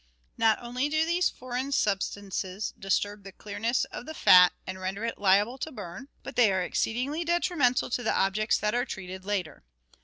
Not 0.35 0.57
only 0.63 0.89
do 0.89 1.05
these 1.05 1.29
foreign 1.29 1.71
substances 1.71 2.73
disturb 2.79 3.23
the 3.23 3.31
clearness 3.31 3.85
of 3.91 4.07
the 4.07 4.15
fat 4.15 4.51
and 4.65 4.79
render 4.79 5.05
it 5.05 5.19
liable 5.19 5.59
to 5.59 5.71
burn, 5.71 6.07
but 6.23 6.35
they 6.35 6.51
are 6.51 6.63
exceedingly 6.63 7.23
detrimental 7.23 7.91
to 7.91 8.01
the 8.01 8.11
objects 8.11 8.57
that 8.57 8.73
are 8.73 8.83
treated 8.85 9.25
later. 9.25 9.63